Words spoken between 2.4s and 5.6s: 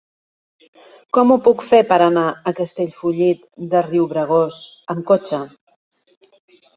a Castellfollit de Riubregós amb cotxe?